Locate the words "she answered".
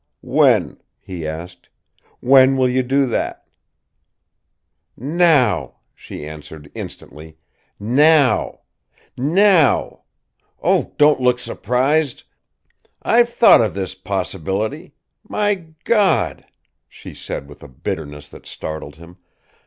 5.93-6.71